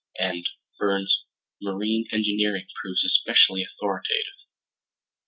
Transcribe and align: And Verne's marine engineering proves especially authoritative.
And 0.17 0.43
Verne's 0.79 1.25
marine 1.61 2.07
engineering 2.11 2.65
proves 2.81 3.03
especially 3.03 3.61
authoritative. 3.61 4.47